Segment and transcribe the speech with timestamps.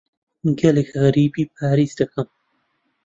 [0.59, 2.27] گەلێک غەریبی پاریس دەکەم.